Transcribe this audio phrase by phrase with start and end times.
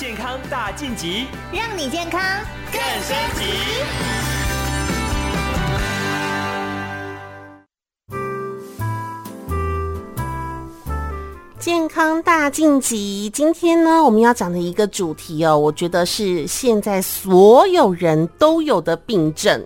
[0.00, 2.22] 健康大晋级，让你健康
[2.72, 4.29] 更升级。
[11.60, 19.62] 健康大晋级，今天呢，我们要讲的一个主题哦，我觉得是现在所有人都有的病症，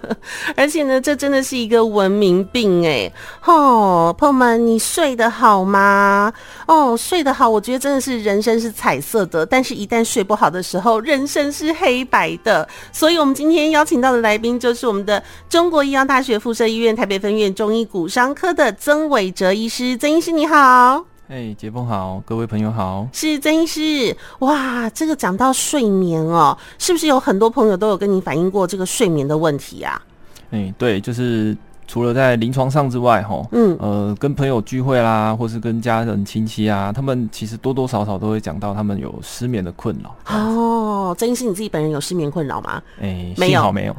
[0.56, 3.12] 而且呢，这真的是一个文明病诶。
[3.44, 6.32] 哦，朋友们，你睡得好吗？
[6.66, 12.66] 哦，睡得好，我觉得真的是人生是彩色的，但是一旦睡不好的时候，人生是黑白的。
[12.90, 21.04] 所以，我们今天邀请到的来宾就是我们的中国医药大学附设医院台北分院中医骨伤科的曾伟哲医师，曾医师你好。
[21.26, 24.14] 哎，杰峰好，各位朋友好，是曾医师。
[24.40, 30.02] 哇，这个讲到睡眠哦，是不是有很多朋友都有跟你反映过这个睡眠的问题啊？
[30.50, 31.56] 哎，对，就是
[31.88, 40.14] 除了在临床上之外，哈，嗯，呃，跟朋友聚会啦，或是跟家人亲戚啊，他们其实多多少少都会讲到他们有失眠的困扰。
[40.28, 42.82] 哦，曾医师，你自己本人有失眠困扰吗？
[43.00, 43.96] 哎，没有，没有。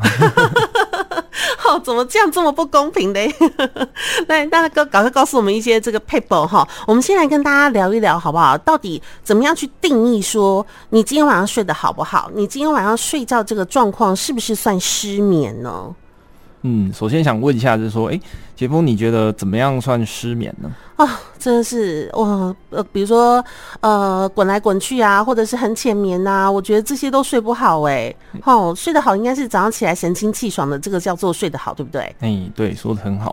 [1.83, 3.19] 怎么这样这么不公平的？
[4.27, 6.67] 来，大哥赶快告诉我们一些这个 paper 哈。
[6.88, 8.58] 我们先来跟大家聊一聊好不好？
[8.59, 12.30] 到底怎么样去定义说你今天晚上睡得好不好？
[12.33, 15.93] 你今天晚上睡觉这个状况是不是算失眠呢？
[16.67, 18.19] 嗯，首先想问一下，就是说，哎，
[18.55, 20.71] 杰峰，你觉得怎么样算失眠呢？
[20.95, 23.44] 啊、哦，真的是我，呃，比如说，
[23.81, 28.11] 呃，滚来滚去啊，或者是很浅眠呐、啊，我觉得这些都睡不好哎。
[28.45, 32.02] 哦，睡得好应该是早上起来神清气爽的，这个叫做睡得好，对不对？
[32.21, 33.31] 哎，对，说的很好。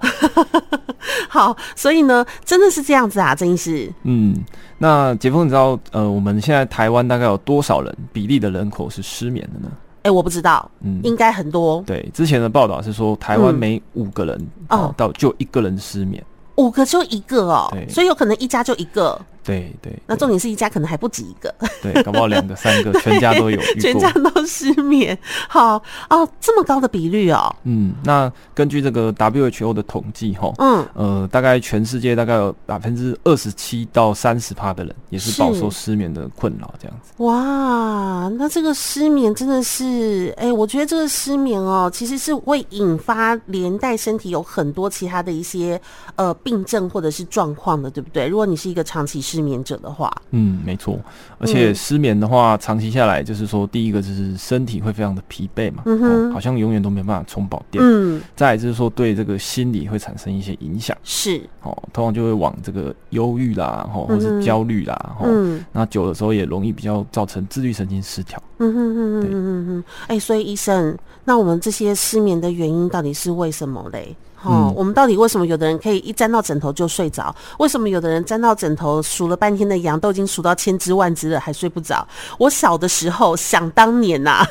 [1.30, 3.90] 好，所以呢，真的是这样子啊，曾医师。
[4.02, 4.36] 嗯，
[4.76, 9.72] 那杰峰，你知道，呃，我们现在台湾大概有多少人比例的人口是失眠的呢？
[10.02, 11.82] 哎、欸，我不知道，嗯，应该很多。
[11.86, 14.36] 对，之前的报道是说，台湾每五个人、
[14.68, 16.24] 嗯、哦，到就一个人失眠，
[16.56, 19.20] 五个就一个哦，所以有可能一家就一个。
[19.44, 25.18] 对对，那重点是一家可能还不止一个，对，搞不好两个三个， 全家都有，全家都失眠。
[25.48, 27.54] 好哦，这么高的比率哦。
[27.64, 37.12] 嗯，那根据这个 WHO 的统计哈，嗯呃，大概全世界大概有百分之二十七到三十趴的人也是饱受失眠的困扰，这样子。
[37.18, 45.80] 哇，那这个失眠真的是，哎、欸，我觉得这个失眠哦，其实是会引发连带身体有很多其他的一些
[46.16, 48.28] 呃病症或者是状况的，对不对？
[48.28, 50.98] 如果你是一个长期失眠者的话，嗯，没错，
[51.38, 70.94] 而且失眠的话，嗯、长期下来就是说，第一个就是身体会非常的疲惫嘛，嗯哼、哦，好像永远都没办法充饱电，嗯，再来就是说对这个心理会产生一些影响，是，哦，通常就会往这个忧郁啦，哦，或是焦虑啦，嗯，哦、那久的时候也容易比较造成自律神经失调，嗯哼哼哼哼哼，哎，所以医生，
[71.24, 74.14] 那我们这些失眠的原因到底是为什么嘞？
[74.42, 77.34] 哦，嗯、我们到底为什么有的人可以一沾到枕头就睡着？
[77.58, 82.06] 为什么有的人沾到枕头数了半天的羊都已经数到千只万只了还睡不着？
[82.38, 84.46] 我小的时候想当年呐、啊，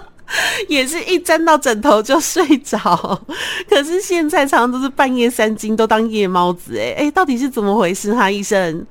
[0.68, 3.20] 也是一沾到枕头就睡着，
[3.68, 8.30] 可是现在常常都是半夜三更都当夜猫子哎哎，到底是怎么回事哈？
[8.30, 8.86] 医生？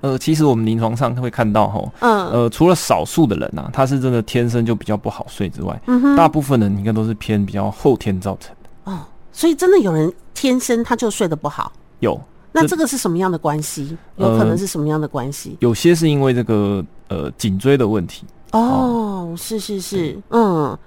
[0.00, 8.98] 呃，其实我们临床上会看到哈，嗯，呃，除了少数的人呐、啊，他是真的天生就比较不好睡之外，嗯，大部分人应该都是偏比较后天造成的哦。
[9.32, 11.72] 所以真的有人天生他就睡得不好？
[12.00, 12.20] 有，
[12.52, 13.96] 那这个是什么样的关系？
[14.16, 15.56] 有可能是什么样的关系？
[15.60, 18.24] 有些是因为这个呃颈椎的问题。
[18.52, 20.78] 哦，是是是，嗯，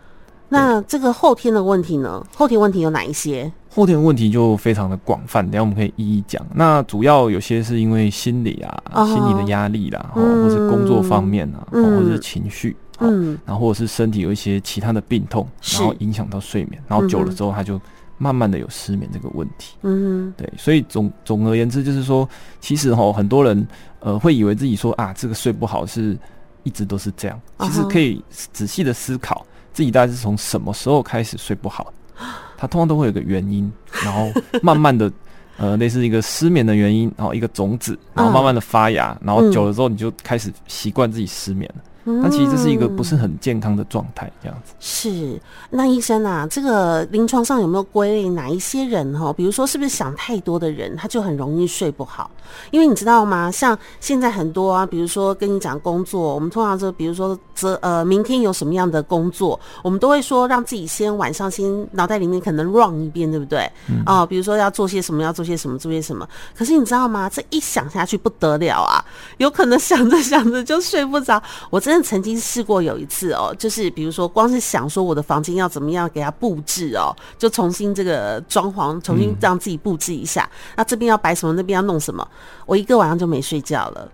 [0.50, 2.24] 那这个后天的问题呢？
[2.36, 3.52] 后天问题有哪一些？
[3.74, 6.46] 后天问题就非常的广泛，等下我们可以一一讲。
[6.54, 17.82] 那主要有些是因为心理啊，心理的压力啦，或者是工作方面啊，或者是情绪，嗯，然后或者是身体有一些其他的病痛，然后影响到睡眠，然后久了之后他就。
[18.18, 22.28] 慢慢的有失眠这个问题，嗯，对，所以总总而言之就是说，
[22.62, 23.68] 其实哈很多人
[24.00, 26.18] 呃会以为自己说啊这个睡不好是
[26.64, 31.94] 一直都是这样，其实可以仔细的思考自己大概是从什么时候开始睡不好，
[32.58, 33.72] 它通常都会有个原因，
[34.04, 35.12] 然后慢慢的
[35.58, 41.84] 呃类似一个失眠的原因，然后一个种子，然后慢慢的发芽，然后久了之后你就开始习惯自己失眠了。
[42.08, 44.74] 那其实这是一个不是很健康的状态，这样子。
[44.80, 45.42] 是，
[45.72, 49.34] 那医生啊，这个临床上有没有归类哪一些人哈？
[49.34, 52.30] 比如说，是不是想太多的人，他就很容易睡不好？
[52.70, 53.50] 因为你知道吗？
[53.50, 63.62] 像现在很多啊，比如说跟你讲工作，我们通常就比如说这呃，明天有什么样的工作，我们都会说让自己先晚上先脑袋里面可能 run 一遍，对不对？
[63.62, 66.28] 啊、嗯呃，比如说要做些什么，要做些什么，做些什么。
[66.56, 67.28] 可是你知道吗？
[67.28, 69.04] 这一想下去不得了啊，
[69.38, 71.42] 有可能想着想着就睡不着。
[71.72, 72.06] 我真的。
[72.06, 80.48] 曾经试过有一次哦，就是比如说，光是想说我的房间要怎么样给它布置哦，就重新这个装潢，重新让自己布置一下。
[80.78, 82.28] 那这边要摆什么，那边要弄什么，
[82.66, 84.12] 我一个晚上就没睡觉了。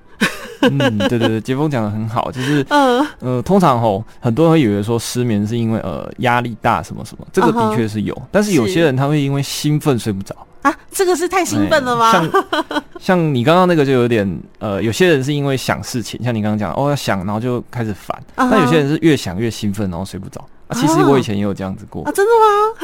[0.62, 8.28] 嗯，对对对，杰峰讲的很好，就是呃呃，通常吼很多人会以为说失眠是因为呃压力大什么什么，这个的确是有，uh huh.
[8.32, 12.12] 但是有些人他会因为兴奋睡不着啊，这个是太兴奋了吗？
[12.12, 12.32] 像
[13.00, 18.64] 像你刚刚那个就有点呃，有些人是因为想事情，像你刚刚讲哦要想，然后就开始烦，那、uh huh.
[18.64, 20.40] 有些人是越想越兴奋，然后睡不着。
[20.68, 22.32] 啊，其实我以前也有这样子过啊，真的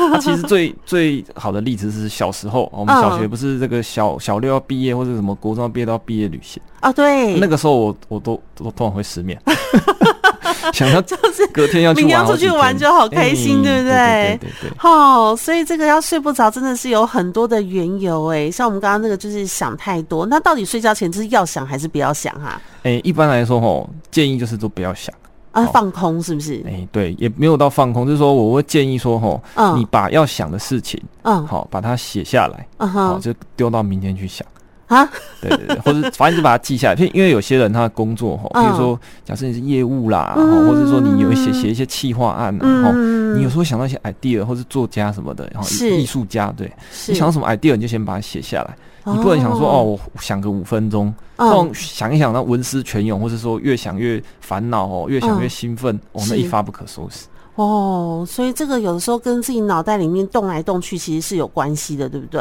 [0.09, 0.12] 吗？
[0.18, 9.39] 啊，其实最最好的例子是小时候，我们小学不是这个小小六要毕业或者什么国中要毕业都要毕业旅行啊，对，那个时候我我都都通常会失眠，
[10.73, 14.38] 想要就是隔天要去明天出去玩就好开心，对不对？
[14.41, 14.71] 对对对。
[14.77, 22.61] 好，所以这个要睡不着真的是有很多的缘由哎，像我们刚刚那个就是想太多，那到底睡觉前就是要想还是不要想哈？
[22.83, 25.13] 哎，一般来说吼，建议就是都不要想。
[25.53, 26.61] 啊，放空是不是？
[26.67, 34.45] 哎、欸，对，也没有到放空，就是说，我会建议说，吼，嗯、你把要想的事情，嗯，好，把它写下来，嗯哼，好，就丢到明天去想
[34.87, 35.07] 啊，
[35.41, 46.71] 对对对，或者反正就把它记下来，因为有些人他的工作，哈，比如说，假设你是业务啦，嗯、或者说你有写写一些企划案，然后、嗯、你有时候想到一些 idea，或是作家什么的，然后艺术家，对，
[47.07, 48.75] 你想到什么 idea，你就先把它写下来。
[49.09, 57.25] 你不能想说哦，我想个五分钟，这种想一想，那文思泉涌，或者说越想越烦恼哦，越想越兴奋，哦，那一发不可收拾。
[57.57, 62.39] 哦，所以这个有的时候跟自己脑袋里面动来动去，其实是有关系的，对不对？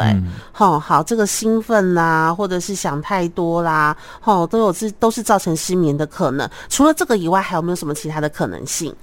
[0.53, 6.47] 好好，这个兴奋啦，或者是想太多啦，哦，都有是都是造成失眠的可能。
[6.69, 8.95] 除了这个以外，还有没有什么其他的可能性？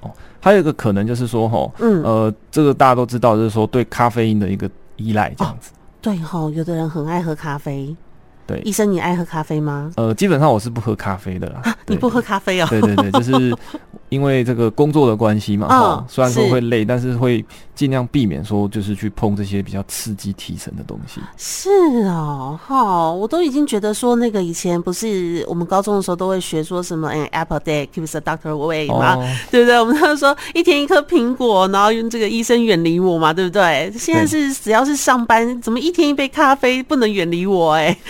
[0.00, 0.10] 哦，
[0.40, 5.70] 还有一个可能就是说，哈，嗯，呃，这个大家都知道，就是说对咖啡因的一个依赖，这样子。
[6.00, 7.94] 对哦，有的人很爱喝咖啡。
[8.44, 9.92] 对，医生，你爱喝咖啡吗？
[9.94, 11.62] 呃，基本上我是不喝咖啡的啦。
[11.86, 12.66] 你不喝咖啡哦？
[12.68, 13.56] 对对对，就是
[14.12, 15.66] 因为这个工作的关系嘛。
[15.70, 17.42] 哦，虽然说会累，但是会
[17.74, 21.18] 尽量避免说就是去碰这些比较刺激提神的东西。
[21.38, 21.70] 是
[22.04, 29.16] 哦，哈，我都已经觉得说那个以前不是我们高中的时候都会学说什么，哎，apple day keeps the doctor away 嘛，
[29.50, 29.80] 对不对？
[29.80, 33.90] 我们那时候一天一颗苹果，然后用这个医生远离我嘛，对不对？
[33.96, 37.72] 现在是只要是上班，怎么一天一杯咖啡不能远离我？
[37.72, 37.96] 哎。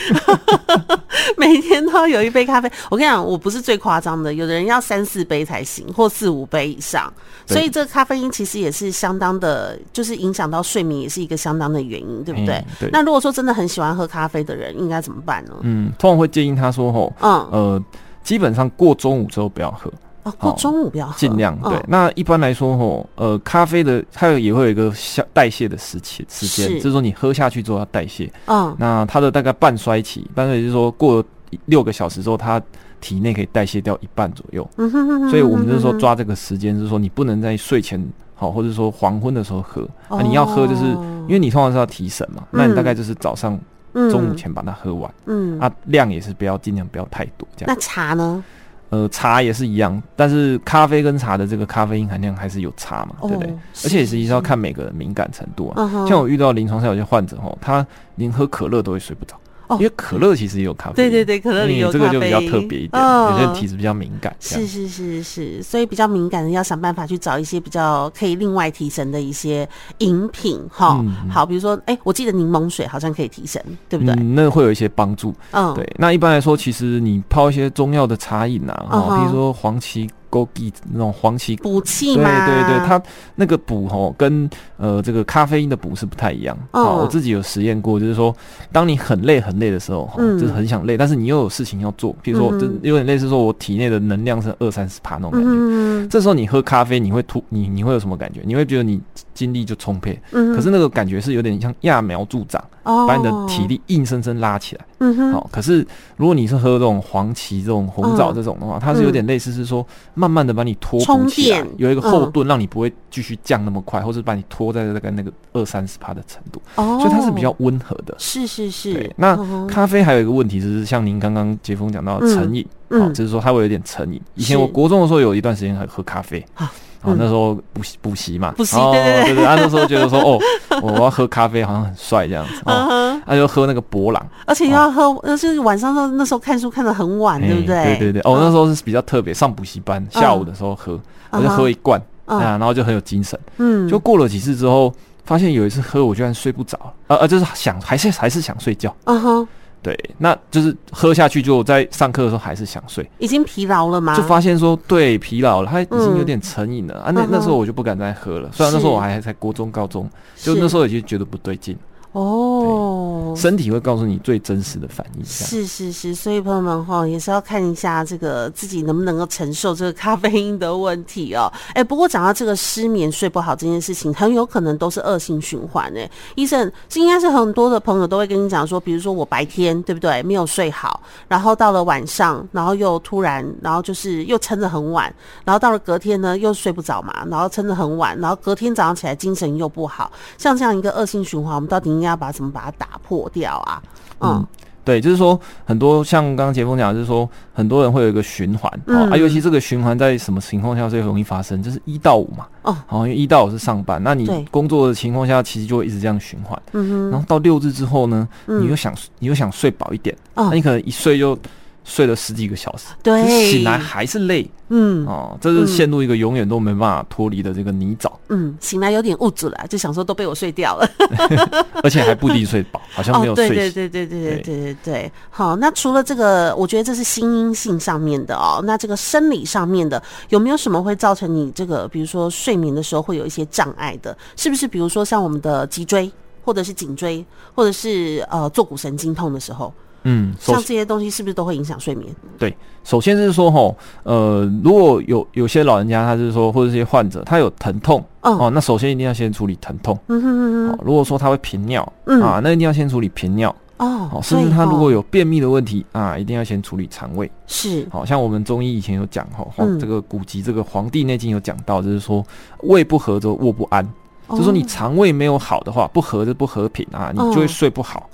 [1.37, 2.71] 每天都要有一杯咖啡。
[2.91, 7.13] 我跟你讲，我不是最夸张的，有的人要三四杯才行，或四五杯以上。
[7.47, 12.55] 所以这个咖啡因其实也是相当的，就是影响到睡眠，也是一个相当的原因，对不对？
[12.57, 12.91] 嗯、对。
[12.93, 15.53] 那如果说真的很喜欢喝咖啡的人，应该怎么办呢？
[15.63, 17.85] 嗯，通常会建议他说：“吼，嗯，呃，
[18.23, 19.93] 基本上过中午之后不要喝。”
[20.23, 21.77] 哦，过中午不要喝，尽量对。
[21.89, 28.33] 那一般来说，吼，呃，咖啡的它也会有一个消代谢的时期时间，就是说你喝下去之后要代谢。
[28.47, 31.25] 嗯，那它的大概半衰期，半衰期就是说过
[31.65, 32.63] 六个小时之后，它
[33.03, 34.67] 体内可以代谢掉一半左右。
[34.77, 35.29] 嗯哼哼哼。
[35.29, 38.03] 所以我们就是说抓这个时间，就是说你不能在睡前
[38.35, 39.87] 好，或者说黄昏的时候喝。
[40.09, 40.85] 啊你要喝，就是
[41.27, 42.45] 因为你通常是要提神嘛。
[42.51, 43.59] 那你大概就是早上、
[43.93, 45.15] 中午前把它喝完。
[45.27, 45.61] 嗯。
[45.61, 47.75] 啊，量也是不要尽量不要太多这样。
[47.75, 48.43] 那茶呢？
[48.91, 53.51] 呃，茶也是一样，但是咖啡跟茶的这个咖啡因含量还是有差嘛，对不对？
[53.85, 56.07] 而且也是要看每个人敏感程度啊。
[56.07, 59.35] 像我遇到临床上有些患者哦，他连喝可乐都会睡不着。
[59.79, 64.35] 因为可乐其实也有咖啡，对对对，可乐里有咖啡，这个就比较特别一点，有些人体质比较敏感。
[64.41, 71.05] 是是是是，所以比较敏感的要想办法去找一些比较可以另外提神的一些饮品哈。
[71.31, 74.15] 好，比如说，哎，我记得柠檬水好像可以提神，对不对？
[74.15, 75.35] 那会有一些帮助。
[75.53, 75.89] 嗯，对。
[75.99, 80.09] 那一般来说，其实你泡一些中药的茶饮啊，哈，比如说黄芪。
[80.33, 82.47] 枸杞那种黄芪补气吗？
[82.47, 83.01] 对对对，它
[83.37, 84.49] 那个补吼跟
[84.79, 86.59] 呃这个咖啡因的补是不太一样。
[86.73, 88.35] 哦，我自己有实验过，就是说，
[88.73, 95.49] 当你很累很累的时候，嗯，就是很想累，但是你又有事情要做，比如说，就有点类似说我体内的能量是二三十趴那种感觉。
[95.51, 98.41] 嗯，这时候你喝咖啡，你会突你你会有什么感觉？
[98.45, 98.99] 你会觉得你
[99.35, 100.21] 精力就充沛。
[100.33, 104.85] 嗯，可是那个感觉是有点像揠苗助长，把你的体力硬生生拉起来。
[104.99, 105.33] 嗯哼。
[105.33, 105.87] 好，可是
[106.17, 109.87] 如果你是喝这种黄芪、这种红枣这种的话，它是有点类似是说。
[110.15, 118.15] 慢慢的把你拖补起来，有一个后盾，让你不会继续降那么快，或是把你拖在大概那个二三十趴的程度，所以它是比较温和的。
[118.19, 118.93] 是是是。
[118.93, 124.21] 对，那咖啡还有一个问题就是，像您刚刚杰峰讲到的成瘾，好，就是说它会有点成瘾。
[124.35, 126.71] 以前我国中的时候有一段时间还喝咖啡，啊，
[127.05, 129.35] 那时候补习补习嘛，补习对对对。
[129.35, 130.39] 对，那时候觉得说哦，
[130.83, 137.85] 我要喝咖啡好像很帅这样子，啊，那就喝那个博朗，而且要喝，那是晚上那那时候看书看得很晚，对不对？
[137.85, 140.99] 对对对，哦，那时候是比较特别，上补习班下午的时候喝，
[141.31, 144.93] 我就喝一罐，啊，然后就很有精神，嗯，就过了几次之后，
[145.25, 146.79] 发现有一次喝我居然睡不着，
[147.09, 149.49] 呃呃，就是想还是还是想睡觉，嗯哼。
[149.83, 154.17] 对，那就是喝下去就在上课的时候还是想睡，已经疲劳了吗？
[154.17, 157.11] 就发现说对疲劳了，他已经有点成瘾了、嗯、啊。
[157.13, 161.77] 那那时候我就不敢再喝了，虽然那时候我还才国中高中，就那时候已经觉得不对劲。
[162.13, 165.25] 哦，身体会告诉你最真实的反应。
[165.25, 171.51] 是是是，所以朋友们哈，也是要看一下这个自己能不能够承受这个咖啡因的问题哦。
[171.69, 176.11] 哎、欸，不过讲到这个失眠睡不好这件事情，很有可能都是恶性循环哎。
[176.35, 185.13] 医生，这应该是很多的朋友都会跟你讲说，比如说我白天对不对没有睡好，然后到了晚上，然后又突然，然后就是又撑得很晚，
[185.47, 193.83] 然后到了隔天呢又睡不着嘛，然后撑得很晚，然后隔天早上起来精神又不好，像这样一个恶性循环，我们到底应该要把怎么把它打破掉啊？
[194.19, 194.47] 嗯，嗯
[194.85, 201.63] 对，就是说很多像刚刚杰峰讲，就是说很多人会有一个循环、啊，尤其这个循环在什么情况下最容易发生？
[201.63, 211.39] 就是一到五嘛，哦，哦，因为一到五是上班，那你工作的情况下其实就会一直这样循环，嗯哼，然后到六日之后呢，嗯、你又想你又想睡饱一点，哦，那你可能一睡就。
[211.85, 220.89] 睡了十几个小时，对，醒来还是累，嗯，哦，这是陷入一个永远都没办法脱离的这个泥沼，嗯，醒来有点物质了，就想说都被我睡掉了，
[221.83, 224.43] 而且还不一定睡饱， 好像没有睡，对对对对对对。
[224.43, 234.69] 对对对，好，那除了这个，我觉得这是心因性上面的哦，那这个生理上面的有没有什么会造成你这个，比如说睡眠的时候会有一些障碍的，是不是？
[234.69, 236.11] 比如说像我们的脊椎，
[236.45, 237.25] 或者是颈椎，
[237.55, 239.73] 或者是呃坐骨神经痛的时候。
[240.05, 242.15] 嗯，像这些东西是不是都会影响睡眠？
[242.39, 249.99] 对，首先是说齁，呃，如果有有些老人家，他是说或者是些患者，他有疼痛，哦，哦，那首先一定要先处理疼痛。
[250.09, 250.79] 嗯哼哼哼。
[250.85, 253.55] 如果说他会频尿，嗯啊，那一定要先处理频尿。
[253.79, 257.29] 哦，甚至他如果有便秘的问题啊，一定要先处理肠胃。
[257.49, 262.25] 是，好像我们中医以前有讲齁，这个古籍这个《黄帝内经》有讲到，就是说
[262.61, 263.85] 胃不和则卧不安，
[264.29, 268.09] 就是说你肠胃没有好的话，不和就不和平啊，你就会睡不好。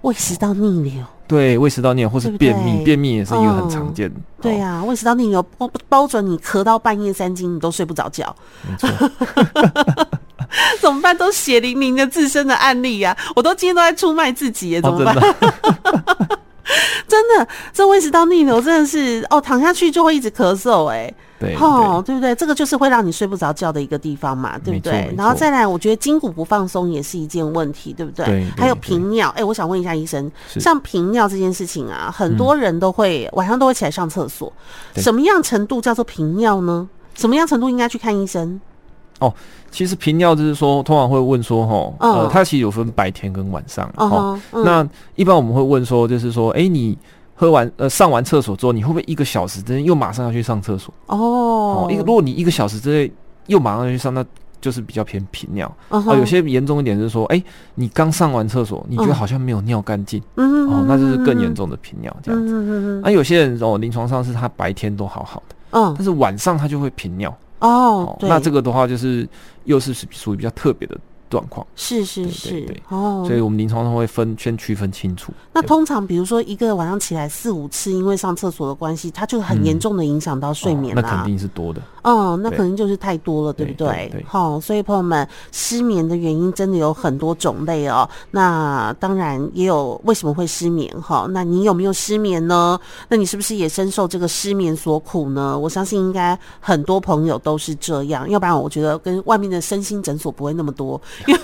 [0.00, 4.16] 胃食道逆流，对，胃食道逆流或是便秘，对对便秘也是一个很常见的。
[4.18, 8.36] 嗯、对呀、啊，胃食道逆流包包准你咳到半夜三更，你都睡不着觉。
[8.68, 8.90] 没错，
[10.78, 11.16] 怎么办？
[11.16, 15.16] 都血淋淋的自身的案例呀、啊，我都今天都在出卖自己耶，怎么办？
[15.16, 16.38] 哦
[17.08, 22.34] 真的，这胃食道逆流真的是哦，躺下去就会一直咳嗽，哎，对，哦，对不对？
[22.34, 25.12] 这个就是会让你睡不着觉的一个地方嘛，对不对？
[25.16, 28.24] 然后再来，我觉得筋骨不放松也是一件问题，对不对？
[28.26, 34.52] 对，还有频尿，哎，我想问一下医生，像频尿这件事情啊，很多人都会晚上都会起来上厕所，
[34.96, 36.88] 什么样程度叫做频尿呢？
[37.14, 38.60] 什么样程度应该去看医生？
[39.22, 39.32] 哦，
[39.70, 46.98] 其实频尿就是说，通常会问说，哈，呃，它其实有分白天跟晚上，哦，那一般我们会问说，就是说，哎，你
[47.34, 50.92] 喝完呃上完厕所之后，你会不会一个小时之内又马上要去上厕所？
[51.06, 53.12] 哦，一个如果你一个小时之内
[53.46, 54.24] 又马上要去上，那
[54.60, 55.72] 就是比较偏频尿。
[55.88, 57.42] 哦，有些严重一点就是说，哎，
[57.74, 63.00] 你刚上完厕所，你觉得好像没有尿干净，哦，那就是更严重的频尿这样子。
[63.02, 67.34] 那有些人哦，临床上是他白天都好好的，嗯，但是晚上他就会频尿。
[67.62, 69.26] 哦，那这个的话就是
[69.64, 70.98] 又是属属于比较特别的。
[71.32, 75.32] 状况是是是哦，所以我们临床上会分先区分清楚。
[75.50, 81.00] 那通常比如说一个晚上起来四五次，因为上厕所的关系，它就很严重的影响到睡眠了。
[81.00, 81.80] 那肯定是多的。
[82.02, 84.12] 嗯，那可能就是太多了，对不对？
[84.26, 88.06] 好，所以朋友们，失眠的原因真的有很多种类哦。
[88.30, 91.26] 那当然也有为什么会失眠哈？
[91.30, 92.78] 那你有没有失眠呢？
[93.08, 95.58] 那你是不是也深受这个失眠所苦呢？
[95.58, 101.00] 我相信应该很多朋友都是这样，要不然我觉得跟外面的身心诊所不会那么多。
[101.26, 101.40] 因 为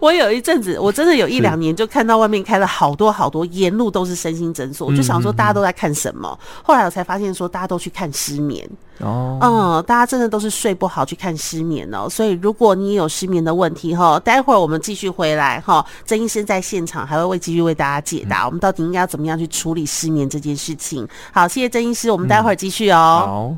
[0.00, 6.38] 我有一阵子，我真的有一两年就看到外面开了好多好多，沿路都是身心诊所，我就想说大家都在看什么。
[6.62, 8.68] 后来我才发现说，大家都去看失眠
[8.98, 12.06] 哦，嗯，大家真的都是睡不好去看失眠哦。
[12.08, 21.08] 所以如果你也有失眠的问题哈，待会儿我们继续回来哈，曾医生在现场还会为继续为大家解答，我们到底应该要怎么样去处理失眠这件事情。
[21.32, 23.22] 好，谢谢曾医师，我们待会儿继续哦。
[23.26, 23.56] 好。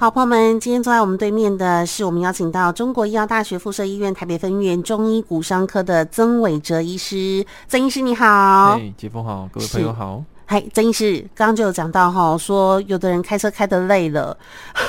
[0.00, 7.44] 好，朋友们，今天坐在我们对面的是我们邀请到中国医药大学附设医院台北分院中医骨伤科的曾伟哲医师。
[7.68, 10.24] 曾医师你好，哎，杰峰好，各位朋友好。
[10.52, 14.36] 嗨，曾医师，刚刚就有讲到哈，说有的人开车开的累了，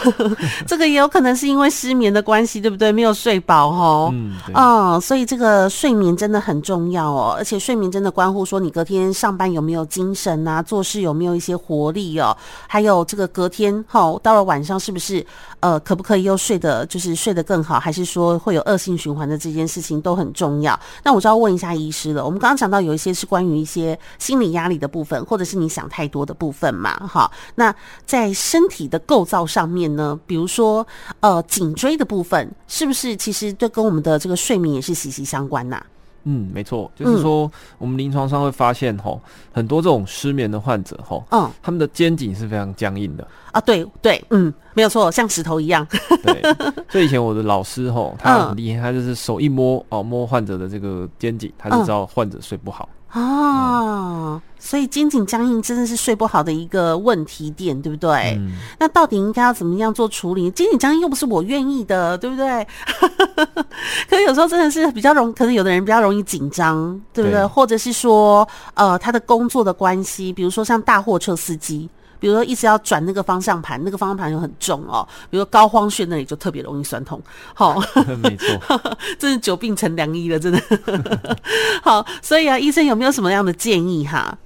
[0.65, 2.91] 这个也有可能是因为失眠的关系，对不对？
[2.91, 15.24] 没有睡饱哈，嗯，嗯，所以这个睡眠真的很重要哦，而且睡眠真的关乎说你隔天上班有没有精神啊，做事有没有一些活力哦，还有这个隔天哈，到了晚上是不是
[15.60, 20.80] 呃，可不可以又睡得就是睡得更好，还是说会有恶性循环的这件事情都很重要。
[21.03, 25.50] 那我就要问一下医师了，我们刚刚讲到有一些是关于一些心理压力的部分，或者是。
[25.51, 26.96] 是你想太多的部分嘛？
[27.08, 27.74] 哈，那
[28.05, 30.86] 在身体的构造上面呢，比如说
[31.20, 35.84] 呃，颈椎的部分，是不是其实都跟我们的这个睡眠也是息息相关呐？
[36.24, 39.20] 嗯，没错，就是说我们临床上会发现吼，
[39.51, 43.60] 很多这种失眠的患者吼，嗯，他们的肩颈是非常僵硬的啊。
[43.60, 45.86] 对对，嗯，没有错，像石头一样。
[46.24, 46.41] 对，
[46.89, 52.88] 所以以前我的老师吼，他很厉害，他就是手一摸哦，摸患者的这个肩颈，他就知道患者睡不好。
[53.13, 58.36] 哦，嗯、所以肩颈僵硬真的是睡不好的一个问题点，对不对？
[58.39, 60.50] 嗯、那到底应该要怎么样做处理？
[60.51, 62.65] 肩颈僵硬又不是我愿意的，对不对？
[64.10, 67.39] 可是有时候真的是比较容，可能有的人比较容易紧张，对不对？
[67.39, 71.89] 对，或者是说，呃，他的工作的关系，比如说像大货车司机。
[72.22, 75.06] 比如说一直要转那个方向盘，那个方向盘又很重哦。
[75.30, 77.20] 比如说高荒穴那里就特别容易酸痛，
[77.54, 77.82] 好，
[78.22, 78.48] 没错，
[79.18, 80.62] 真是久病成良医了，真的。
[81.82, 84.38] 好，所以啊，医生有没有什么样的建议哈？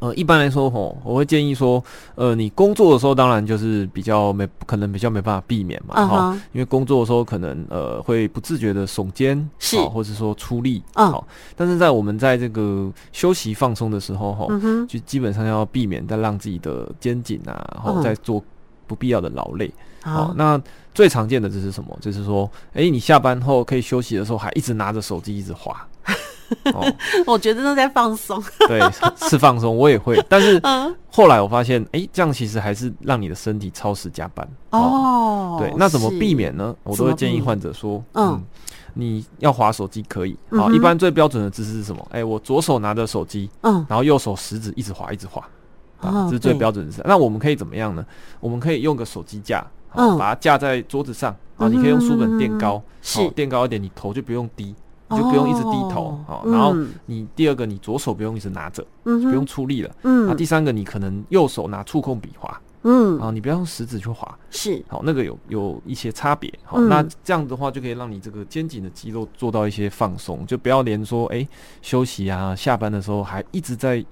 [0.00, 1.82] 呃，一般来说吼，我会建议说，
[2.14, 6.40] 呃，你工作的时候当然就是比较没可能比较没办法避免嘛，哈、uh huh.
[6.52, 11.24] 因为工作的时候可能呃会不自觉的耸肩，是，或者说出力，好、uh，huh.
[11.54, 14.86] 但是在我们在这个休息放松的时候哈，uh huh.
[14.86, 18.42] 就基本上要避免再让自己的肩颈啊，然后再做
[18.86, 19.70] 不必要的劳累，
[20.02, 20.34] 好、uh，huh.
[20.34, 20.62] 那
[20.94, 21.94] 最常见的这是什么？
[22.00, 25.86] 就是说，哎、欸，你下班后可以休息的时候，还一直拿着手机一直滑。
[26.74, 26.84] 哦、
[27.26, 28.80] 我觉得都在放松， 对，
[29.28, 30.22] 是放松，我也会。
[30.28, 30.60] 但是
[31.10, 34.48] 后来我发现，哎、欸，这样其实还是让你的身体超时加班。
[34.70, 36.74] 哦，对，那怎么避免呢？
[36.82, 38.44] 我都会建议患者说，嗯，嗯，
[38.94, 42.06] 你要滑手机可以，好，嗯、一般最标准的姿势是什么？
[42.10, 45.42] 哎、欸，我左手拿着手机，嗯，然后右手食指一直滑，一直滑，
[46.00, 47.04] 啊，这是最标准的姿势。
[47.06, 48.04] 那我们可以怎么样呢？
[48.40, 54.74] 我们可以用个手机架，嗯，把它架在桌子上，啊，你可以用书本垫高，是垫高一点，你头就不用低。
[55.10, 56.74] 你就不用一直低头，好，然后
[57.06, 71.46] 你第二个，你左手不用一直拿着，嗯，不用出力了，嗯，那第三个，你可能右手拿触控笔划，嗯，啊，你不要用食指去划，是，好，那个有有一些差别，好，那这样的话就可以让你这个肩颈的肌肉做到一些放松，就不要连说，哎，
[71.82, 74.04] 休息啊，下班的时候还一直在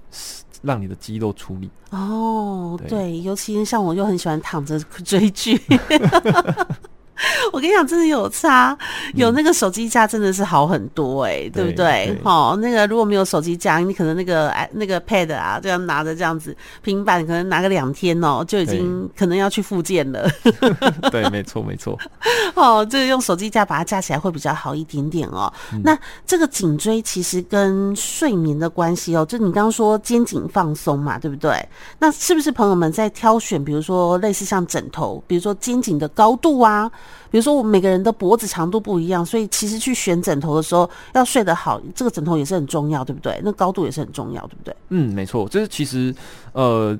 [0.61, 1.69] 让你的肌肉出力。
[1.91, 5.57] 哦，对，尤其像我就很喜欢躺着 追剧。
[7.51, 8.77] 我跟你讲，真的有差，
[9.13, 12.17] 有那个手机架真的是好很多哎、欸，嗯、对不对？
[12.23, 20.29] 哦，那个如果没有手机架，你可能那个哎那个 pad 啊，这样拿着这样子，平板可能拿个两天哦，就已经可能要去复健了。
[21.11, 21.97] 对，没错没错。
[22.55, 25.51] 哦，这个用手机架把它架起来会比较好一点点哦。
[25.73, 31.67] 嗯、那这个颈椎其实跟睡眠的关系哦，就你刚刚说肩颈放松嘛，对不对？
[31.99, 36.89] 那是不是朋友们在挑选，比如说类似像枕头，比如说肩颈的高度啊？
[37.31, 43.39] 比如说，我们每个人的脖子长度不一样，所以其实去选枕头的时候要睡得好，这个枕头也是很重要，对不对？
[43.43, 44.75] 那高度也是很重要，对不对？
[44.89, 46.13] 嗯，没错，就是其实
[46.53, 46.97] 呃，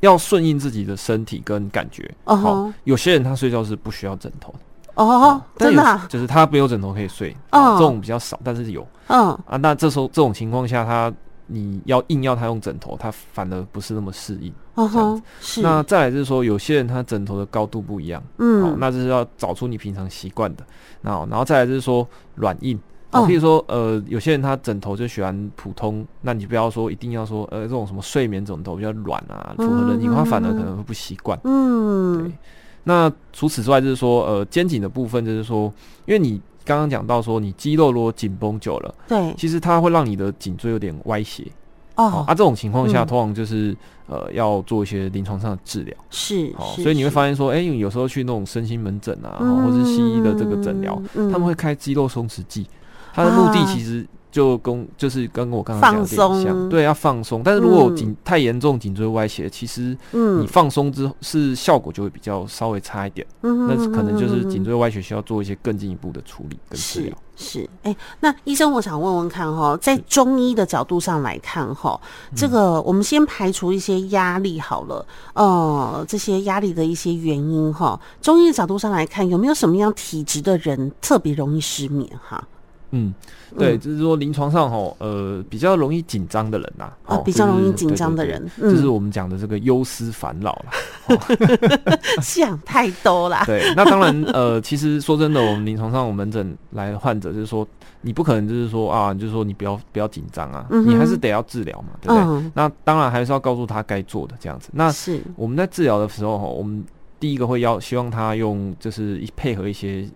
[0.00, 2.08] 要顺应自己的身体跟感觉。
[2.24, 2.72] 哦、uh，huh.
[2.84, 4.58] 有些人他睡觉是不需要枕头的。
[4.94, 5.64] 哦、uh，huh.
[5.64, 7.36] 真的、啊，就是他没有枕头可以睡。
[7.50, 7.78] 哦、uh，huh.
[7.78, 8.86] 这种比较少，但是有。
[9.08, 9.38] 嗯、uh.
[9.46, 11.12] 啊，那这时候这种情况下，他。
[11.52, 14.52] 你要硬要他用枕头，他反而不是那么适应。
[14.74, 15.60] 哦吼，是。
[15.60, 20.64] 那再来就是说，有些人他枕头的高度不一样，嗯，好，那就是要找出你平常习惯的。
[21.02, 22.78] 然后，然后再来就是说软硬。
[23.10, 31.38] 哦，譬如说，呃，有些人他枕头就喜欢普通，那你不要说一定要说，呃，这种什么睡眠枕头比较软啊，符合人体，他反而可能会不习惯。
[31.44, 32.32] 嗯，对。
[32.84, 35.72] 那除此之外，就是说，呃，肩颈的部分，就是说，
[36.06, 36.40] 因为你。
[36.64, 41.46] 刚刚讲到说，你肌肉如果紧绷久了，对，其实它会让你的颈椎有点歪斜。
[41.96, 42.24] 哦。
[42.26, 52.66] 啊，这种情况下，通常就是呃要做一些临床上的治疗，是，哦，所以你会发现说，哎，有时候去那种身心门诊啊，或者是西医的这个诊疗，他们会开肌肉松弛剂，
[53.12, 54.06] 它的目的其实。
[54.32, 57.42] 就跟就是跟我刚刚讲的像，对，要放松。
[57.44, 63.24] 但是如果颈太严重，颈椎歪斜，其实你放松之后是效果就会比较稍微差一点。
[63.42, 67.16] 嗯，那可能就是颈椎歪斜需要做一些更进一步的处理跟治疗。
[67.36, 72.00] 是，哎，那医生，我想问问看哈，在中医的角度上来看哈，
[72.34, 82.42] 这个我们先排除一些压力好了，呃，这些压力的一些原因哈，中医的角度上来看，有没有什么样体质的人特别容易失眠哈？
[82.94, 83.12] 嗯，
[83.58, 91.18] 对，就是说临床上吼，呃，比较容易紧张的人呐，啊，比较容易紧张的人，就是我们讲的这个忧思烦恼啦，
[92.22, 93.42] 想太多啦。
[93.46, 97.66] 对，那当然，呃，其实说真的，我们临床上我们门诊来的患者，就是说，
[98.02, 102.50] 你不可能就是说啊，就是说你不要不要紧张啊，你还是得要治疗嘛，对不对？
[102.54, 104.68] 那当然还是要告诉他该做的这样子。
[104.74, 106.84] 那是我们在治疗的时候，我们
[107.18, 110.06] 第一个会要希望他用，就是配合一些。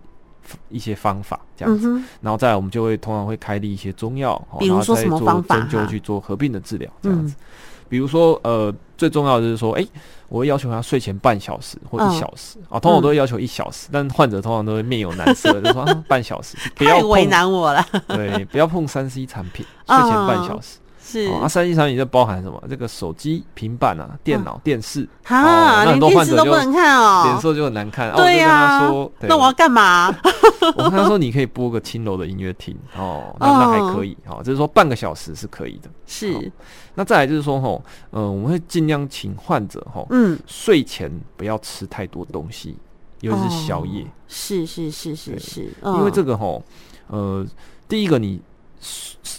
[0.69, 7.35] 一些方法这样子，嗯、然后再来我们就会通常会开立一些中药，比如说什么方法，然后再做针灸去做合并的治疗这样子。
[7.37, 7.43] 嗯、
[7.89, 9.89] 比如说呃，最重要的就是说，哎、欸，
[10.29, 17.85] 我会要求他睡前半小时或一小时啊、哦，通常都会要求一小时，嗯、但患者通常都会面有难色， 就说、啊、半小时，不要为难我了。
[18.07, 20.77] 对，不要碰三 C 产品， 睡前半小时。
[20.79, 22.61] 嗯是啊，三 C 产品就包含什么？
[22.69, 28.13] 这个手机、平板啊、电脑、电视，哈，连电视都不能看哦，脸色就很难看。
[28.13, 28.91] 对呀，
[29.21, 30.13] 那我要干嘛？
[30.75, 34.17] 我跟他说，你可以播个轻柔的音乐听哦，那那还可以。
[34.25, 35.89] 哈，就是说半个小时是可以的。
[36.05, 36.51] 是，
[36.95, 42.75] 那再来就是说吼，嗯，我们会尽量请患者吼，嗯，睡前不要吃太多东西，
[43.21, 44.05] 尤其是宵夜。
[44.27, 46.61] 是是是是是，因为这个吼，
[47.07, 47.47] 呃，
[47.87, 48.41] 第一个你。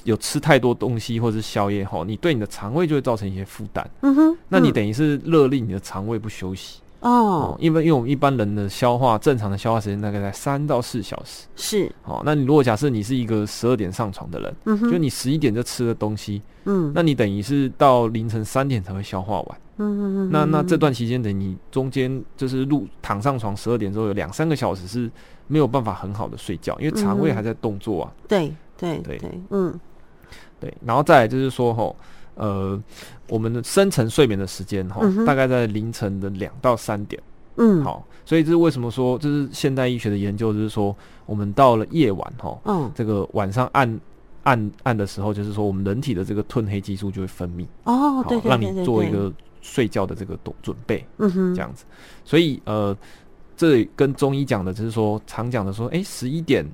[0.05, 3.89] 有吃太多东西或者是宵夜后，你对你的肠胃就会造成一些负担。
[4.01, 7.57] 嗯哼，那你等于是勒令你的肠胃不休息哦。
[7.61, 11.47] 因为因为我们一般人的消化正常的消化时间大概在三到四小时。
[11.57, 19.61] 是哦，那你如果假设你是一个十二点上床的人，嗯哼，就你十一点就吃了东西，嗯，那你等于是到凌晨三点才会消化完。
[19.81, 25.09] 嗯哼嗯，那那这段期间等于你中间就是入躺上床十二点之后有两三个小时是
[25.47, 28.13] 没有办法很好的睡觉，因为肠胃还在动作啊。
[28.27, 28.39] 对。
[28.39, 29.19] 对对对，
[29.51, 29.79] 嗯，
[30.61, 31.95] 对，然后再来就是说吼，
[32.37, 32.81] 呃，
[33.29, 37.21] 我们的深层睡眠的时间吼，大概在凌晨的两到三点，
[37.57, 40.95] 嗯，好，所以这是为什么说，这是现代医学的研究，就是说，
[41.27, 44.01] 我们到了夜晚哈，嗯，这个晚上暗
[44.45, 51.85] 暗暗的时候，就是说，我们人体的这个褪黑激素就会分泌，哦，对，让你做一个睡觉的这个准备，嗯哼，这样子，
[52.25, 52.97] 所以呃，
[53.57, 56.65] 这跟中医讲的就是说，常讲的说，哎，十一点。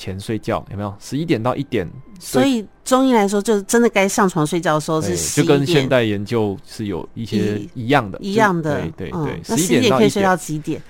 [0.00, 0.94] 前睡觉有没有？
[0.98, 1.86] 十一点到一点，
[2.18, 9.40] 所以中医来说，就真的该上床睡觉的时候是就跟现代研究是有一些一样的，一样的，对对对。
[9.44, 10.80] 十一点也可以睡到几点？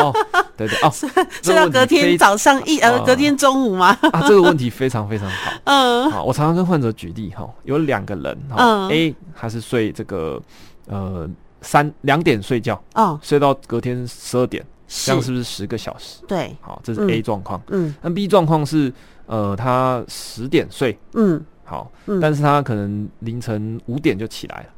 [0.00, 0.14] 哦，
[0.56, 0.90] 对对哦，
[1.42, 3.88] 睡到隔天早上一呃，隔天中午吗？
[4.12, 5.52] 啊，这个问题非常非常好。
[5.64, 10.40] 嗯，好，我常常跟患者举例哈，有两个人哈，A 他是睡这个
[10.86, 11.28] 呃
[11.60, 14.64] 三两点睡觉，哦，睡到隔天十二点。
[14.86, 16.22] 这样是不是十个小时？
[16.28, 17.60] 对，好，这是 A 状况。
[17.68, 18.92] 嗯，那 B 状况是，
[19.26, 24.68] 呃，他十点睡，嗯，好，但是他可能凌晨五点就起来了，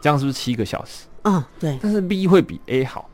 [0.00, 1.06] 这样是不是七个小时？
[1.22, 1.78] 嗯，对。
[1.82, 3.08] 但是 B 会比 A 好，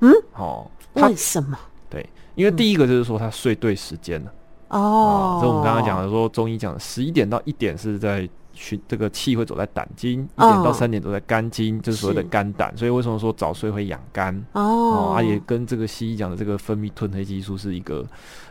[0.00, 1.58] 嗯，好，为什么？
[1.90, 4.32] 对，因为第一个就是说他睡对时间了。
[4.68, 8.28] 哦，这我们刚刚讲的说中医讲的十一点到一点是在。
[8.58, 12.76] 去这个气会走在胆经，一点到三点走在肝经，oh, 就是所谓的肝胆。
[12.76, 18.04] 所以为什么说早睡会养肝？Oh, 哦，啊，也跟这个西医讲的这个分泌褪黑激素是一个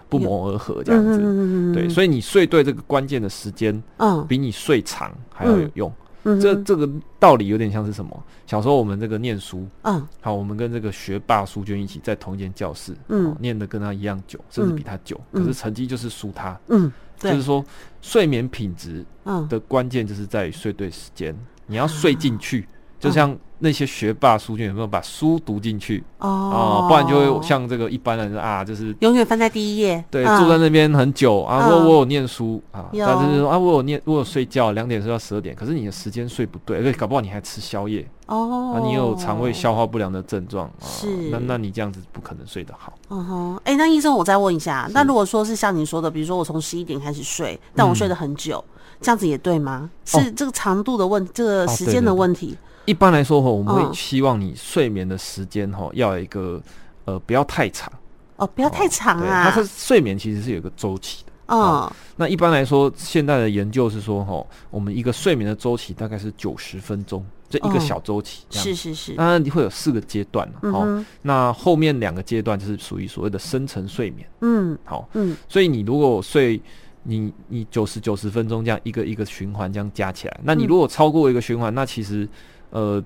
[0.08, 1.20] 不谋而合这样子。
[1.22, 5.92] 嗯、对，所以你睡对这个关键的时间，嗯，比你睡长还要有用。
[6.24, 6.90] 嗯、这这个
[7.20, 8.24] 道理有点像是什么？
[8.46, 16.90] 小时候我们这个念书，嗯，好，我们跟这个学霸书娟一起在同一间教室，嗯，念的跟他一样久，甚至比他久，嗯、可是成绩就是输他，嗯。
[17.20, 17.64] 就是说，
[18.02, 19.06] 睡眠品质
[19.50, 22.68] 的关键就是在于睡对时间，你要睡进去，
[23.00, 26.04] 就像那些学霸书卷有没有把书读进去？
[26.20, 31.68] 哦，不然就会像这个一般人啊，就是永远翻在第一页，对，坐在那边很久啊。
[31.70, 42.94] 我我有念书啊，但是说啊，我有念，我有睡觉，两点睡到十二点，可是你的时间睡不对，而且搞不好你还吃宵夜哦，啊，你有肠胃消化不良的症状，是，那那你这样子不可能睡得好。
[43.10, 48.64] 嗯哼，哎，那医生，我再问一下，那如果说是像你说的，比如说我从十一点开始睡，但我睡得很久，
[49.02, 49.90] 这样子也对吗？
[50.06, 52.56] 是这个长度的问题，这个时间的问题。
[52.88, 56.60] 一般来说哈，我们会希望你睡眠的时间哈，要有一个
[57.04, 57.92] 呃不要太长
[58.38, 59.52] 哦，不要太长啊。
[59.52, 61.92] 它是睡眠其实是有一个周期的哦。
[62.16, 68.46] 那一般来说，现在的研究是说哈，我们一个睡眠的周期大概是九十分钟，这一个小周期。
[68.52, 69.14] 是是是。
[69.16, 71.04] 当然你会有四个阶段哦。
[71.24, 74.26] 那后面两个阶段就是属于所谓的深层睡眠。
[74.40, 76.62] 嗯，好，嗯，所以你如果睡
[77.04, 82.26] 你你九十九十分钟这样一个一个循环这样加起来，那你如果超过一个循环，那其实。
[82.70, 83.04] 呃，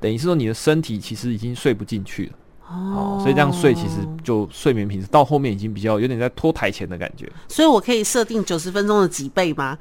[0.00, 2.32] 等于是说你的身体其实已经睡不进去了。
[2.72, 7.30] 哦，所以这样睡其实就睡眠品质到后面已经比较有点在拖台前的感觉。
[7.48, 9.76] 所以我可以设定九十分钟的几倍吗？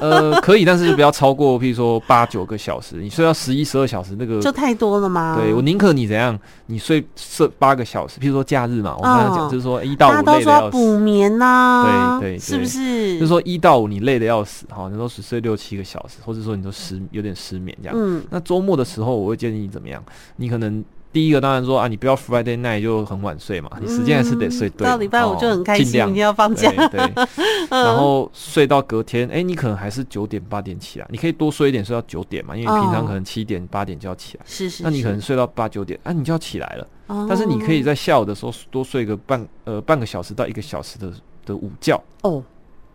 [0.00, 2.96] 呃，可以，但是不要超过，譬如说八九个小时。
[2.96, 5.36] 你睡到十一、十二小时，那个就太多了吗？
[5.38, 13.14] 对，我宁可你怎样，你睡设八个小时，譬如说假日嘛，我刚才讲就是说一到五累的要死，补眠呐，对对，是不是？
[13.14, 17.96] 就是说一到五你累的要死，哈，你都只睡六七个小时，或者说你都失有点失眠这样。
[17.98, 20.02] 嗯，那周末的时候，我会建议你怎么样？
[20.36, 20.84] 你可能。
[21.12, 24.86] 第一个当然说啊，你不要 Friday night 就很晚睡嘛，你时间还是得睡对。
[24.86, 26.70] 到礼拜五就很开心，尽量一定要放假。
[26.88, 27.00] 对，
[27.68, 34.44] 然后睡到隔天，哎，你可能还是九点八点起来，你可以多睡一点，睡到九点嘛，因为平常可能七点八点就要起来。
[34.46, 34.84] 是是。
[34.84, 36.86] 那你可能睡到八九点，啊，你就要起来了。
[37.28, 41.12] 但是你可以在下午的时候多睡个半呃半个小时到一个小时的
[41.44, 42.00] 的午觉。
[42.22, 42.42] 哦。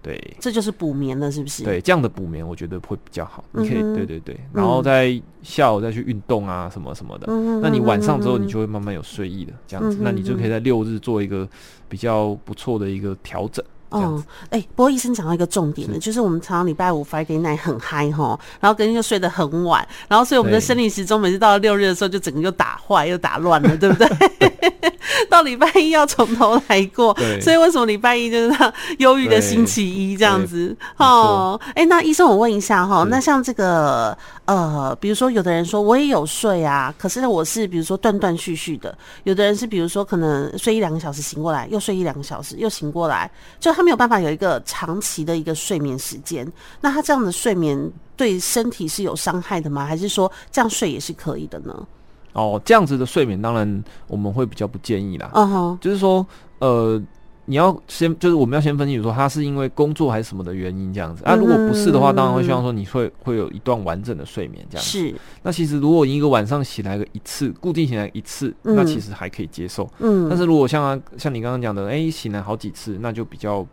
[0.05, 1.63] 对，这就是补眠了，是不是？
[1.63, 3.43] 对，这样的补眠我觉得会比较好。
[3.53, 7.25] 你可以，对对对，然后在下午再去运动啊，什么什么的。
[7.59, 9.97] 那你晚上之后，你就会慢慢有睡意的这样子。
[10.01, 11.49] 那你就可以在六日做一个
[11.89, 13.65] 比较不错的一个调整。
[13.95, 24.07] 嗯，哎、欸，不过医生讲到一个重点呢，就是我们常常礼拜五 Friday night 很嗨哈，然后隔天又睡得很晚，然后所以我们的生理时钟每次到了六日的时候，就整个又打坏又打乱了， 对不对？
[25.29, 30.75] 到礼拜一要从头来过，所以为什么礼拜一就是他忧郁的星期一这样子？
[30.97, 43.29] 哦，哎、欸，那医生我问一下哈，那像这个呃，比如说有的人说我也有睡啊，可是我是比如说断断续续的，有的人是比如说可能睡一两个小时醒过来，又睡一两个小时又醒过来，
[43.59, 46.51] 就他没有办法有一个长期的一个睡眠时间。
[46.81, 49.85] 那他这样的睡眠对身体是有伤害的吗？
[49.85, 51.87] 还是说这样睡也是可以的呢？
[52.33, 55.29] 哦，这样子的睡眠当然我们会比较不建议啦。
[55.33, 56.25] 嗯哼，就是说，
[56.59, 57.01] 呃，
[57.45, 61.23] 你要先，就是我们要先分析说，他是因为工作还是什么的原因这样子。
[61.23, 64.91] 啊，如果不是的话，当然会希望说你会会有一段完整的睡眠这样子。
[64.91, 65.15] 是。
[65.43, 69.89] 那其实如果一个晚上醒来个一次，固定醒来一次，那其实还可以接受。
[69.99, 70.27] 嗯。
[70.29, 73.65] 但是如果像啊像你刚刚讲的，哎，醒来好几次，那就比较。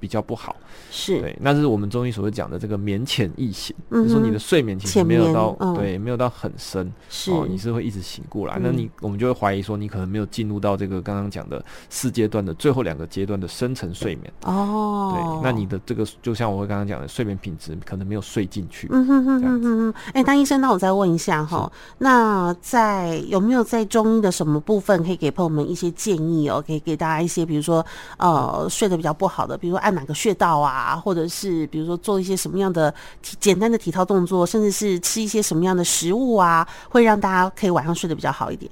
[0.00, 0.56] 比较不好，
[0.90, 1.20] 是。
[1.20, 14.32] 对，那是我们中医所谓讲的这个眠浅易醒，就是说你的睡眠其实没有到，对，没有到很深，是，你是会一直醒过来，那你我们就会怀疑说你可能没有进入到这个刚刚讲的四阶段的最后两个阶段的深层睡眠。
[14.44, 26.62] 哦，对，那你的这个就像我会刚刚讲的睡眠品质可能没有睡进去，嗯哼哼哼哼，哎，当医生，那我再问一下哈，那在有没有在中医的什么部分可以给朋友们一些建议哦？
[26.66, 27.84] 可以给大家一些，比如说
[28.16, 32.92] 呃睡得比较不好的，比如说按哪个穴道啊，或者是比如说做一些什么样的
[33.38, 38.70] 简单的体操动作，甚至是吃一些什么样的食物啊，会让大家可以晚上睡得比较好一点。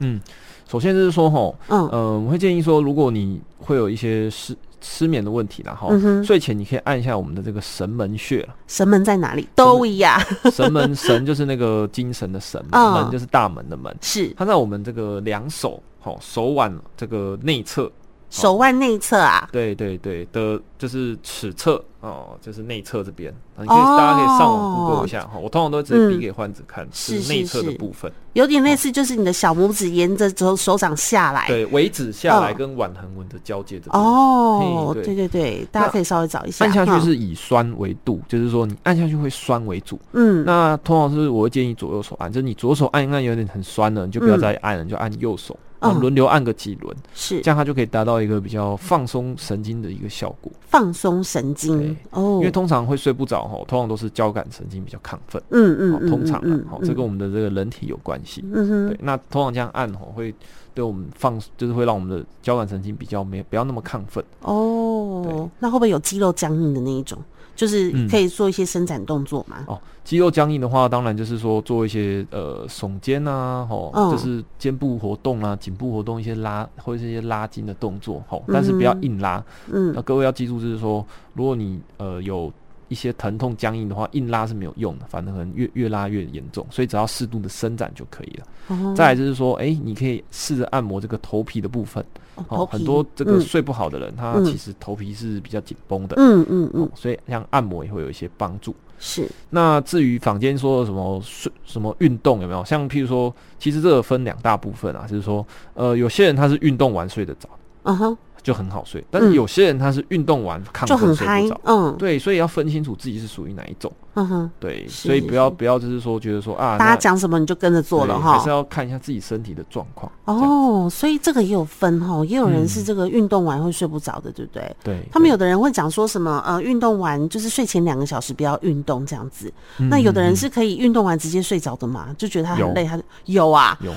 [0.00, 0.20] 嗯，
[0.68, 8.48] 首先就是说吼，嗯呃，我会建议说，如果你会有一些失失眠的问题，然后、嗯、睡前你可以按一下我们的这个神门穴。
[8.68, 9.48] 神门在哪里？
[9.56, 10.20] 都一样。
[10.52, 13.92] 神门神就是那个精神的神， 嗯、门就是大门的门。
[14.00, 17.90] 是它在我们这个两手吼手腕这个内侧。
[18.30, 25.38] 手腕内侧啊，对对对的，就是尺侧哦，就是内侧这边，你可以大家可以上网 Google 一下哈。
[25.42, 34.02] 我通常都直接比给患者看，是内侧的部分，有点类似，就是你的小拇指沿着手手掌下来，对，尾指下来跟腕横纹的交界这边。
[34.02, 35.18] 哦，对。
[35.18, 36.64] 对对，大家可以稍微找一下。
[36.64, 39.98] 按下去是以酸为度，就是说你按下去会酸为主。
[40.12, 45.58] 嗯，那通常是我会建议左右手按，就是你左手按一按有点很酸了，你就不要再按了，你就按右手。
[45.80, 50.50] 轮流按个几轮，是这样，它就可以达到一个比较放松神经的一个效果。
[50.66, 55.42] 放松神经哦，因为通常会睡不着哈，通常都是交感神经比较亢奋。
[55.50, 58.44] 嗯嗯，通常啊，好，这跟我们的这个人体有关系。
[58.52, 60.34] 嗯哼，对，那通常这样按吼，会
[60.74, 64.24] 对我们放，就是会让我们的交感神经比较没不要那么亢奋。
[64.42, 67.18] 哦，对，那会不会有肌肉僵硬的那一种？
[67.58, 69.64] 就是可以做一些伸展动作嘛？
[69.66, 79.42] 哦，肌肉僵硬的话，当然就是说做一些呃耸肩啊，吼，就是肩部活动啊，颈部活动一些拉或者是一些拉筋的动作，吼，但是不要硬拉。
[79.72, 82.52] 嗯，那各位要记住，就是说，如果你呃有
[82.88, 88.46] 一些疼痛僵硬的话，硬拉是没有用的，反正可能越越拉越严重，所以只要适度的伸展就可以了。
[88.68, 92.04] 哦，再来就是说，哎，你可以试着按摩这个头皮的部分。
[92.48, 96.14] 哦，很多这个睡不好的人，他其实头皮是比较紧绷的。
[96.18, 98.72] 嗯嗯嗯，所以像按摩也会有一些帮助。
[99.00, 99.28] 是。
[99.50, 102.64] 那至于坊间说的什么睡什么运动有没有？
[102.64, 107.48] 像譬如说，其实这个分两大部分啊，就是说，呃，有些人他是运动完睡得着。
[107.82, 108.16] 嗯哼。
[108.48, 120.10] 就很好睡，但是有些人他是运动完亢奋睡不着，嗯，对，所以要分清楚自己是属于哪一种，嗯哼，对，所以不要不要就是说觉得说啊，大家讲什么你就跟着做了哈，还是要看一下自己身体的状况。
[120.24, 124.76] 哦，所以这个也有分哈，也有人是这个运动完会睡不着的，对不对？
[124.82, 133.92] 对，他们有的人会讲说什么呃，运动完就是睡前两个小时不要运动这样子，那有的人是可以运动完直接睡着的嘛，就觉得他很累，他有啊，有。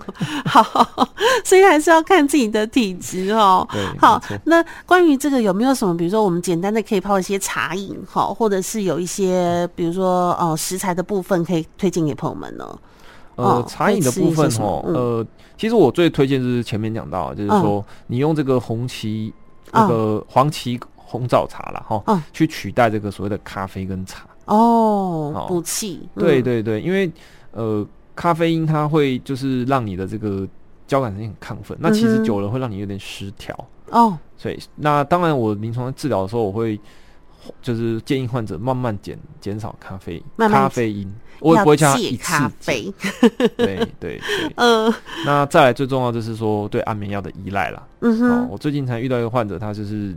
[0.46, 1.08] 好，
[1.44, 3.66] 所以还是要看自己的体质哦。
[3.70, 12.78] 对，好，那关于这个有没有什么，比如说我们简单的可以泡一些茶饮，哈，或者是有一些，比如说哦食材的部分可以推荐给朋友们呢？
[13.36, 15.26] 呃，茶饮的部分哦，呃，
[15.56, 19.32] 其实我最推荐就是前面讲到，就是说你用这个红芪
[19.72, 26.08] 那个黄芪红枣茶了哈，嗯，去取代这个所谓的咖啡跟茶哦，补气。
[26.14, 27.10] 对对对，因为
[27.52, 27.86] 呃。
[28.14, 30.46] 咖啡因它会就是让你的这个
[30.86, 33.56] 交感神经很亢奋，那其实久了会让你有点失调
[33.90, 34.18] 哦。
[34.36, 36.78] 所以那当然我临床治疗的时候，我会
[37.60, 42.92] 就是建议患者慢慢减减少咖啡慢慢咖啡因，我也不会叫他一次咖啡。
[43.56, 44.20] 对对对，
[44.56, 44.86] 嗯。
[44.86, 44.94] 呃、
[45.24, 47.82] 那再来最重要就是说对安眠药的依赖啦。
[48.00, 48.48] 嗯哼。
[48.48, 50.14] 我最近才遇到一个患者，他就是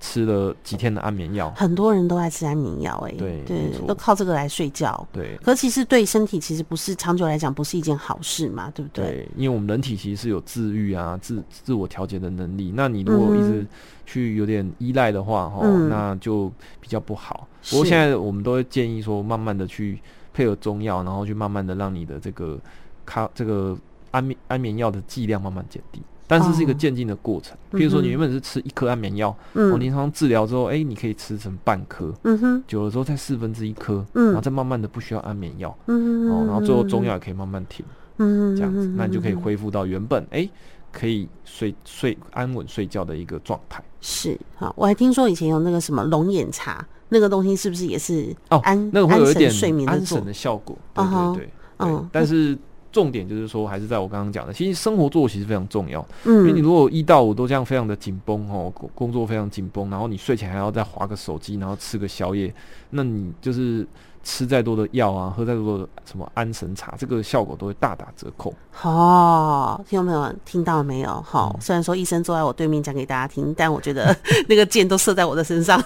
[0.00, 1.52] 吃了几天的安眠药。
[1.54, 5.06] 很多人都爱吃安眠药，哎，对对，都靠这个来睡觉。
[5.12, 9.04] 对，可其实对身体其实不是长久来讲不是一件好事嘛，对不对？
[9.04, 12.72] 对，因为我们人体其实是有自愈啊、自自我调节的能力。
[12.74, 13.66] 那你如果一直
[14.06, 17.46] 去有点依赖的话，哈、嗯，那就比较不好。
[17.68, 20.00] 不过现在我们都会建议说，慢慢的去
[20.32, 22.58] 配合中药，然后去慢慢的让你的这个
[23.04, 23.76] 咖这个
[24.12, 26.00] 安眠安眠药的剂量慢慢减低。
[26.30, 37.84] 但是是一个渐进的过程，比、哦、如说你原本是吃一颗安眠药，嗯，临床治疗之后，哎、欸，你可以吃成半颗，嗯哼，久了之后再四分之一颗，嗯，然后再慢慢的不需要安眠药，嗯哼，哦，然后最后中药也可以慢慢停，
[38.18, 40.50] 嗯，这样子，那你就可以恢复到原本哎、欸、
[40.92, 43.82] 可以睡睡安稳睡觉的一个状态。
[44.00, 52.56] 是，好，我还听说以前有那个什么龙眼茶，那个东西是不是也是哦安哦，那个会有一点睡眠安神的效果，对对对，对，嗯，但是。
[52.92, 56.04] 重点就是说，还是在我刚刚讲的，其实生活作息是非常重要。
[56.24, 62.52] 嗯，因为你如果一到五都这样非常的紧绷哦，工作非常紧绷，然后你睡前还要再划个手机，然后吃个宵夜，
[62.90, 63.86] 那你就是
[64.22, 68.52] 吃再多的药啊，喝再多的什么安神茶，这个效果都会大打折扣。
[68.82, 70.34] 哦，听到没有？
[70.44, 71.22] 听到没有？
[71.22, 74.14] 好，虽然说医生坐在我对面讲给大家听，但我觉得
[74.48, 75.80] 那个箭都射在我的身上。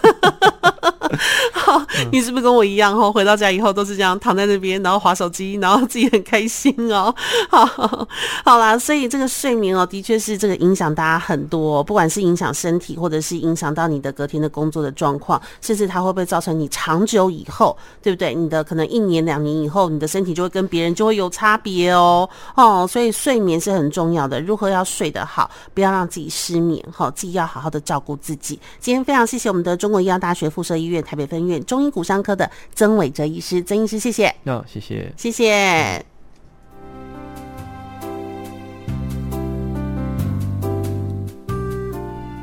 [1.52, 2.96] 好，你是不是跟我一样？
[2.96, 7.14] 哈，回到家以后都是这样躺在那边，然后滑手机，然后自己很开心哦。
[7.50, 7.64] 好，
[8.44, 18.34] 好啦，所以这个睡眠哦，的确是这个影响大家很多，不管是影响身体，或者是影响到你的隔天的工作的状况，甚至它会不会造成你长久以后，对不对？
[18.34, 22.28] 你的可能一年两年以后，你的身体就会跟别人就会有差别哦。
[22.54, 28.58] 哦，所以睡眠是很重要的，如何要睡得好，不要让自己失眠，哈，自己要好好的照顾自己。
[28.80, 34.34] 今天非常谢谢我们的中国医药大学附设医院台北分院中医骨伤科的曾伟哲医师，曾医师谢谢。
[34.42, 36.13] 那、哦、谢谢，谢谢。